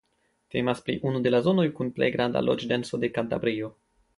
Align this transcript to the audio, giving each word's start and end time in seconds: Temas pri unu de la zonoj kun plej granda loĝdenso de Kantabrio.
Temas 0.53 0.79
pri 0.87 0.95
unu 1.09 1.21
de 1.27 1.33
la 1.35 1.41
zonoj 1.49 1.65
kun 1.81 1.93
plej 1.99 2.09
granda 2.17 2.45
loĝdenso 2.49 3.05
de 3.05 3.15
Kantabrio. 3.19 3.71